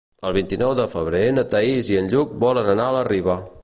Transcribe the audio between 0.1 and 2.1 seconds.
El vint-i-nou de febrer na Thaís i